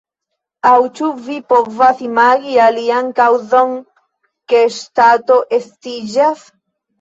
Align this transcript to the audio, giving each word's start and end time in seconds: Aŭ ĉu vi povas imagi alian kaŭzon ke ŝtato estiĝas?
Aŭ 0.67 0.77
ĉu 0.99 1.09
vi 1.25 1.35
povas 1.53 2.01
imagi 2.05 2.55
alian 2.69 3.11
kaŭzon 3.19 3.77
ke 4.55 4.63
ŝtato 4.79 5.39
estiĝas? 5.61 6.43